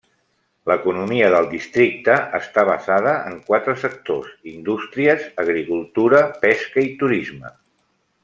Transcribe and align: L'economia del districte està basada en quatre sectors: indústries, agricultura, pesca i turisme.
L'economia 0.69 1.27
del 1.33 1.49
districte 1.51 2.15
està 2.37 2.63
basada 2.69 3.11
en 3.33 3.37
quatre 3.51 3.75
sectors: 3.83 4.33
indústries, 4.53 5.29
agricultura, 5.45 6.23
pesca 6.47 6.87
i 6.89 6.93
turisme. 7.05 7.53